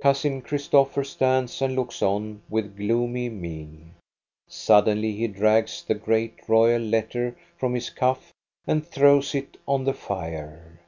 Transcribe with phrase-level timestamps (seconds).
[0.00, 3.96] Cousin Christopher stands and looks on with gloomy mien.
[4.46, 8.32] Suddenly he drags the great royal letter from his cuff
[8.64, 10.78] and throws it on the fire.